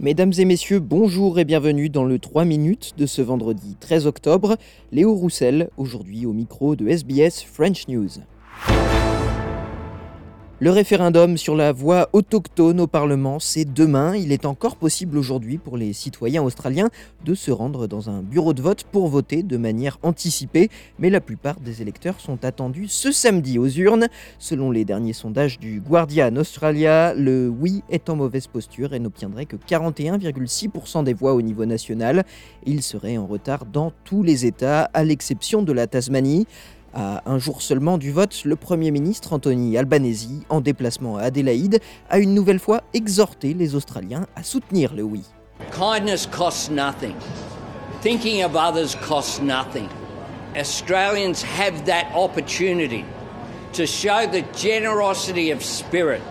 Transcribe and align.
Mesdames 0.00 0.32
et 0.38 0.44
messieurs, 0.44 0.78
bonjour 0.78 1.40
et 1.40 1.44
bienvenue 1.44 1.88
dans 1.88 2.04
le 2.04 2.20
3 2.20 2.44
minutes 2.44 2.94
de 2.96 3.04
ce 3.04 3.20
vendredi 3.20 3.76
13 3.80 4.06
octobre. 4.06 4.56
Léo 4.92 5.12
Roussel, 5.12 5.70
aujourd'hui 5.76 6.24
au 6.24 6.32
micro 6.32 6.76
de 6.76 6.86
SBS 6.88 7.42
French 7.42 7.88
News. 7.88 8.20
Le 10.60 10.72
référendum 10.72 11.36
sur 11.36 11.54
la 11.54 11.70
voix 11.70 12.08
autochtone 12.12 12.80
au 12.80 12.88
Parlement, 12.88 13.38
c'est 13.38 13.64
demain. 13.64 14.16
Il 14.16 14.32
est 14.32 14.44
encore 14.44 14.74
possible 14.74 15.16
aujourd'hui 15.16 15.56
pour 15.56 15.76
les 15.76 15.92
citoyens 15.92 16.42
australiens 16.42 16.88
de 17.24 17.36
se 17.36 17.52
rendre 17.52 17.86
dans 17.86 18.10
un 18.10 18.22
bureau 18.22 18.54
de 18.54 18.60
vote 18.60 18.82
pour 18.82 19.06
voter 19.06 19.44
de 19.44 19.56
manière 19.56 19.98
anticipée, 20.02 20.68
mais 20.98 21.10
la 21.10 21.20
plupart 21.20 21.60
des 21.60 21.80
électeurs 21.80 22.18
sont 22.18 22.44
attendus 22.44 22.88
ce 22.88 23.12
samedi 23.12 23.56
aux 23.60 23.68
urnes. 23.68 24.08
Selon 24.40 24.72
les 24.72 24.84
derniers 24.84 25.12
sondages 25.12 25.60
du 25.60 25.80
Guardian 25.80 26.34
Australia, 26.34 27.14
le 27.14 27.48
oui 27.48 27.84
est 27.88 28.10
en 28.10 28.16
mauvaise 28.16 28.48
posture 28.48 28.94
et 28.94 28.98
n'obtiendrait 28.98 29.46
que 29.46 29.54
41,6% 29.54 31.04
des 31.04 31.14
voix 31.14 31.34
au 31.34 31.40
niveau 31.40 31.66
national. 31.66 32.24
Il 32.66 32.82
serait 32.82 33.16
en 33.16 33.28
retard 33.28 33.64
dans 33.64 33.92
tous 34.02 34.24
les 34.24 34.44
États, 34.44 34.90
à 34.92 35.04
l'exception 35.04 35.62
de 35.62 35.72
la 35.72 35.86
Tasmanie. 35.86 36.48
À 37.00 37.22
un 37.26 37.38
jour 37.38 37.62
seulement 37.62 37.96
du 37.96 38.10
vote, 38.10 38.42
le 38.44 38.56
Premier 38.56 38.90
ministre 38.90 39.32
Anthony 39.32 39.78
Albanese, 39.78 40.42
en 40.48 40.60
déplacement 40.60 41.16
à 41.16 41.22
Adélaïde, 41.22 41.78
a 42.10 42.18
une 42.18 42.34
nouvelle 42.34 42.58
fois 42.58 42.80
exhorté 42.92 43.54
les 43.54 43.76
Australiens 43.76 44.26
à 44.34 44.42
soutenir 44.42 44.92
le 44.96 45.04
oui. 45.04 45.22
Kindness 45.70 46.26
costs 46.26 46.72
nothing. 46.72 47.14
Thinking 48.02 48.42
of 48.42 48.56
others 48.56 48.96
costs 49.06 49.40
nothing. 49.40 49.88
Australians 50.56 51.40
have 51.40 51.84
that 51.86 52.06
opportunity 52.16 53.04
to 53.74 53.86
show 53.86 54.26
the 54.26 54.42
generosity 54.52 55.52
of 55.52 55.62
spirit 55.62 56.22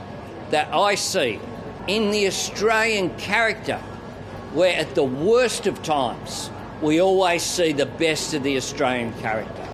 that 0.52 0.68
I 0.73 0.98
see 0.98 1.40
in 1.88 2.12
the 2.12 2.28
Australian 2.28 3.12
character, 3.18 3.80
where 4.54 4.78
at 4.78 4.95
the 4.95 5.06
worst 5.06 5.66
of 5.66 5.82
times, 5.82 6.50
we 6.82 7.00
always 7.00 7.42
see 7.42 7.72
the 7.72 7.86
best 7.86 8.34
of 8.34 8.44
the 8.44 8.58
Australian 8.58 9.14
character. 9.22 9.67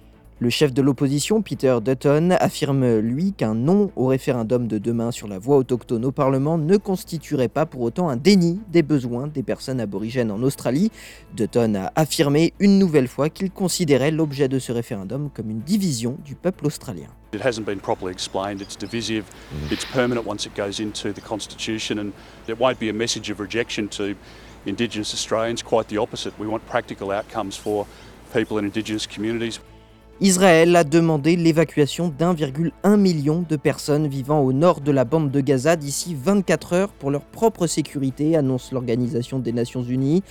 Le 0.43 0.49
chef 0.49 0.73
de 0.73 0.81
l'opposition, 0.81 1.41
Peter 1.41 1.77
Dutton, 1.81 2.31
affirme 2.37 2.97
lui 2.97 3.31
qu'un 3.31 3.55
non 3.55 3.91
au 3.95 4.07
référendum 4.07 4.67
de 4.67 4.77
demain 4.77 5.11
sur 5.11 5.29
la 5.29 5.39
voie 5.39 5.55
autochtone 5.55 6.03
au 6.03 6.11
Parlement 6.11 6.57
ne 6.57 6.75
constituerait 6.75 7.47
pas 7.47 7.65
pour 7.65 7.79
autant 7.79 8.09
un 8.09 8.17
déni 8.17 8.59
des 8.69 8.83
besoins 8.83 9.27
des 9.27 9.41
personnes 9.41 9.79
aborigènes 9.79 10.31
en 10.31 10.43
Australie. 10.43 10.91
Dutton 11.33 11.75
a 11.75 11.93
affirmé 11.95 12.51
une 12.59 12.77
nouvelle 12.77 13.07
fois 13.07 13.29
qu'il 13.29 13.51
considérait 13.51 14.11
l'objet 14.11 14.49
de 14.49 14.59
ce 14.59 14.73
référendum 14.73 15.29
comme 15.33 15.49
une 15.49 15.61
division 15.61 16.17
du 16.25 16.35
peuple 16.35 16.65
australien. 16.65 17.07
It 17.33 17.39
hasn't 17.41 17.63
been 17.63 17.79
properly 17.79 18.11
explained. 18.11 18.59
It's 18.59 18.77
divisive. 18.77 19.23
It's 19.71 19.85
permanent 19.85 20.25
once 20.27 20.45
it 20.45 20.51
goes 20.57 20.81
into 20.81 21.13
the 21.13 21.25
Constitution, 21.25 21.99
and 21.99 22.11
it 22.49 22.59
won't 22.59 22.81
be 22.81 22.89
a 22.89 22.93
message 22.93 23.31
of 23.31 23.39
rejection 23.39 23.87
to 23.87 24.13
Indigenous 24.65 25.13
Australians. 25.13 25.63
Quite 25.63 25.87
the 25.87 25.99
opposite. 25.99 26.33
We 26.37 26.47
want 26.47 26.67
practical 26.67 27.11
outcomes 27.11 27.55
for 27.55 27.87
people 28.33 28.57
in 28.57 28.65
Indigenous 28.65 29.07
communities. 29.07 29.61
Israël 30.21 30.75
a 30.75 30.83
demandé 30.83 31.35
l'évacuation 31.35 32.07
d'1,1 32.07 32.97
million 32.97 33.43
de 33.49 33.55
personnes 33.55 34.07
vivant 34.07 34.41
au 34.41 34.53
nord 34.53 34.79
de 34.79 34.91
la 34.91 35.05
bande 35.05 35.31
de 35.31 35.41
Gaza 35.41 35.75
d'ici 35.75 36.15
24 36.15 36.73
heures 36.73 36.93
pour 36.93 37.09
leur 37.09 37.25
propre 37.25 37.65
sécurité, 37.65 38.37
annonce 38.37 38.71
l'Organisation 38.71 39.39
des 39.39 39.51
Nations 39.51 39.81
Unies. 39.81 40.21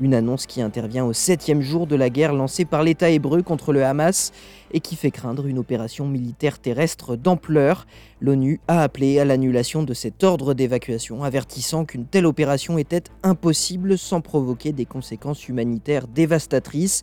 Une 0.00 0.14
annonce 0.14 0.46
qui 0.46 0.62
intervient 0.62 1.04
au 1.04 1.12
septième 1.12 1.60
jour 1.60 1.88
de 1.88 1.96
la 1.96 2.08
guerre 2.08 2.32
lancée 2.32 2.64
par 2.64 2.84
l'État 2.84 3.10
hébreu 3.10 3.42
contre 3.42 3.72
le 3.72 3.84
Hamas 3.84 4.30
et 4.72 4.78
qui 4.78 4.94
fait 4.94 5.10
craindre 5.10 5.46
une 5.46 5.58
opération 5.58 6.06
militaire 6.06 6.60
terrestre 6.60 7.16
d'ampleur. 7.16 7.86
L'ONU 8.20 8.60
a 8.68 8.82
appelé 8.82 9.18
à 9.18 9.24
l'annulation 9.24 9.82
de 9.82 9.92
cet 9.92 10.22
ordre 10.22 10.54
d'évacuation, 10.54 11.24
avertissant 11.24 11.84
qu'une 11.84 12.06
telle 12.06 12.26
opération 12.26 12.78
était 12.78 13.04
impossible 13.24 13.98
sans 13.98 14.20
provoquer 14.20 14.70
des 14.72 14.86
conséquences 14.86 15.48
humanitaires 15.48 16.06
dévastatrices. 16.06 17.02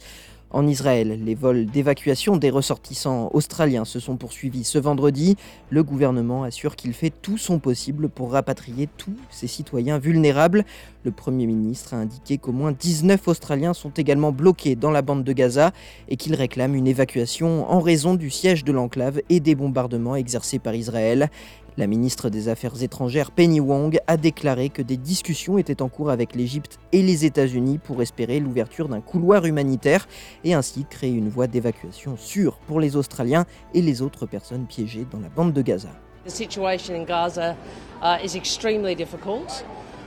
En 0.52 0.66
Israël, 0.66 1.20
les 1.24 1.36
vols 1.36 1.68
d'évacuation 1.68 2.36
des 2.36 2.50
ressortissants 2.50 3.30
australiens 3.34 3.86
se 3.86 4.00
sont 4.00 4.18
poursuivis 4.18 4.64
ce 4.64 4.80
vendredi. 4.80 5.36
Le 5.70 5.84
gouvernement 5.84 6.42
assure 6.44 6.76
qu'il 6.76 6.94
fait 6.94 7.14
tout 7.22 7.38
son 7.38 7.60
possible 7.60 8.10
pour 8.10 8.32
rapatrier 8.32 8.90
tous 8.98 9.14
ses 9.30 9.46
citoyens 9.46 10.00
vulnérables. 10.00 10.66
Le 11.04 11.12
Premier 11.12 11.46
ministre 11.46 11.94
a 11.94 11.98
indiqué 11.98 12.40
qu'au 12.40 12.52
moins 12.52 12.72
19 12.72 13.28
Australiens 13.28 13.76
sont 13.76 13.92
également 13.92 14.32
bloqués 14.32 14.76
dans 14.76 14.90
la 14.90 15.04
bande 15.04 15.24
de 15.24 15.34
Gaza 15.34 15.72
et 16.08 16.18
qu'il 16.18 16.34
réclame 16.34 16.74
une 16.74 16.88
évacuation 16.88 17.72
en 17.72 17.80
raison 17.80 18.16
du 18.16 18.32
siège 18.32 18.64
de 18.64 18.72
l'enclave 18.72 19.22
et 19.30 19.40
des 19.40 19.54
bombardements 19.54 20.16
exercés 20.16 20.58
par 20.58 20.74
Israël. 20.74 21.30
La 21.80 21.88
ministre 21.88 22.30
des 22.30 22.50
Affaires 22.50 22.84
étrangères 22.84 23.32
Penny 23.32 23.62
Wong 23.62 24.02
a 24.06 24.18
déclaré 24.18 24.68
que 24.68 24.82
des 24.82 24.98
discussions 24.98 25.58
étaient 25.58 25.82
en 25.82 25.88
cours 25.88 26.10
avec 26.10 26.36
l'Égypte 26.36 26.78
et 26.92 27.02
les 27.02 27.24
États-Unis 27.24 27.78
pour 27.78 28.02
espérer 28.02 28.42
l'ouverture 28.42 28.90
d'un 28.90 29.00
couloir 29.00 29.46
humanitaire 29.46 30.06
et 30.44 30.54
ainsi 30.54 30.86
créer 30.90 31.14
une 31.14 31.30
voie 31.30 31.48
d'évacuation 31.48 32.18
sûre 32.18 32.58
pour 32.68 32.82
les 32.82 32.98
Australiens 32.98 33.46
et 33.74 33.82
les 33.82 34.02
autres 34.02 34.26
personnes 34.26 34.66
piégées 34.66 35.08
dans 35.10 35.22
la 35.22 35.30
bande 35.30 35.54
de 35.54 35.62
Gaza. 35.62 35.88
The 36.26 36.30
situation 36.30 36.96
in 36.96 37.06
Gaza 37.06 37.56
uh, 38.02 38.18
is 38.22 38.36
extremely 38.36 38.94
difficult. 38.94 39.64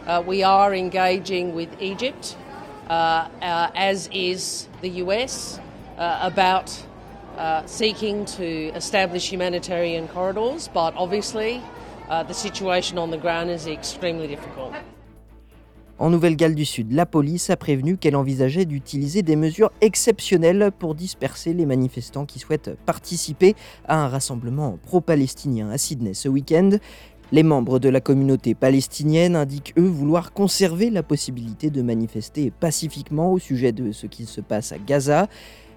Uh, 0.07 0.23
we 0.27 0.45
are 0.45 0.75
engaging 0.75 1.55
with 1.55 1.71
Egypt, 1.81 2.37
uh, 2.91 3.29
uh, 3.41 3.71
as 3.75 4.11
is 4.13 4.69
the 4.83 5.01
US, 5.03 5.59
about 5.97 6.71
seeking 7.67 8.25
to 8.25 8.77
establish 8.77 9.31
humanitarian 9.31 10.07
corridors, 10.09 10.69
but 10.73 10.93
obviously 10.97 11.61
the 12.09 12.35
situation 12.35 12.99
on 12.99 13.11
the 13.11 13.21
ground 13.21 13.51
is 13.51 13.67
extremely 13.67 14.29
difficult. 14.29 14.73
En 15.99 16.11
Nouvelle-Galles 16.11 16.57
du 16.57 16.65
Sud, 16.65 16.91
la 16.91 17.07
police 17.07 17.49
a 17.51 17.57
prévenu 17.57 17.97
qu'elle 17.97 18.17
envisageait 18.17 18.65
d'utiliser 18.65 19.23
des 19.23 19.37
mesures 19.37 19.71
exceptionnelles 19.81 20.73
pour 20.77 20.97
disperser 20.97 21.53
les 21.53 21.65
manifestants 21.65 22.27
qui 22.27 22.41
souhaitent 22.41 22.77
participer 22.87 23.55
à 23.87 24.03
un 24.03 24.09
rassemblement 24.09 24.79
pro-palestinien 24.83 25.71
à 25.71 25.79
Sydney 25.79 26.15
ce 26.15 26.29
week-end. 26.29 26.71
Les 27.31 27.45
membres 27.45 27.79
de 27.79 27.89
la 27.89 28.01
communauté 28.01 28.55
palestinienne 28.55 29.37
indiquent 29.37 29.75
eux 29.79 29.87
vouloir 29.87 30.33
conserver 30.33 30.91
la 30.91 31.05
possibilité 31.05 31.71
de 31.71 31.83
manifester 31.83 32.51
pacifiquement 32.51 33.33
au 33.33 33.39
sujet 33.39 33.71
de 33.71 33.93
ce 33.93 34.07
qui 34.07 34.27
se 34.27 34.41
passe 34.41 34.73
à 34.73 34.79
Gaza. 34.79 35.29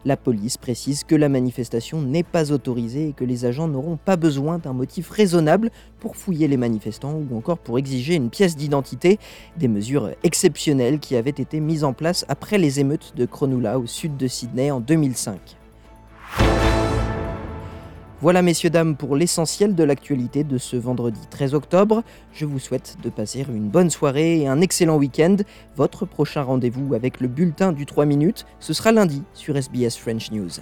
La 0.06 0.18
police 0.18 0.58
précise 0.58 1.04
que 1.04 1.16
la 1.16 1.30
manifestation 1.30 2.00
n'est 2.00 2.22
pas 2.22 2.52
autorisée 2.52 3.10
et 3.10 3.14
que 3.14 3.24
les 3.24 3.46
agents 3.46 3.68
n'auront 3.68 3.98
pas 3.98 4.18
besoin 4.18 4.60
d'un 4.60 4.72
motif 4.72 5.10
raisonnable 5.10 5.72
pour 6.00 6.16
fouiller 6.16 6.48
les 6.48 6.58
manifestants 6.58 7.16
ou 7.16 7.36
encore 7.36 7.58
pour 7.58 7.80
exiger 7.80 8.14
une 8.14 8.30
pièce 8.30 8.56
d'identité, 8.56 9.18
des 9.58 9.68
mesures 9.68 10.12
exceptionnelles 10.22 11.00
qui 11.00 11.16
avaient 11.16 11.32
été 11.32 11.60
mises 11.60 11.84
en 11.84 11.94
place 11.94 12.24
après 12.30 12.60
les 12.60 12.80
émeutes 12.80 13.14
de 13.16 13.26
Cronulla 13.26 13.80
au 13.80 13.88
sud 13.88 14.16
de 14.16 14.28
Sydney 14.28 14.70
en 14.70 14.80
2005. 14.80 15.58
Voilà 18.22 18.42
messieurs 18.42 18.70
dames 18.70 18.96
pour 18.96 19.18
l'essentiel 19.18 19.76
de 19.76 19.84
l'actualité 19.84 20.46
de 20.46 20.58
ce 20.58 20.78
vendredi 20.78 21.20
13 21.30 21.54
octobre. 21.54 22.02
Je 22.32 22.46
vous 22.46 22.60
souhaite 22.60 22.96
de 23.04 23.10
passer 23.10 23.46
une 23.50 23.68
bonne 23.68 23.90
soirée 23.90 24.40
et 24.40 24.48
un 24.48 24.62
excellent 24.62 24.96
week-end. 24.96 25.36
Votre 25.76 26.06
prochain 26.06 26.42
rendez-vous 26.42 26.94
avec 26.94 27.20
le 27.20 27.28
bulletin 27.28 27.74
du 27.74 27.86
3 27.86 28.06
minutes, 28.06 28.46
ce 28.60 28.72
sera 28.72 28.94
lundi 28.94 29.24
sur 29.34 29.58
SBS 29.58 29.98
French 29.98 30.32
News. 30.32 30.62